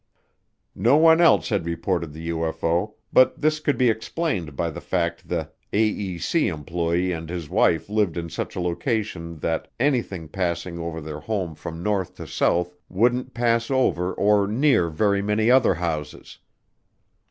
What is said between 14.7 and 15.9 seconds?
very many other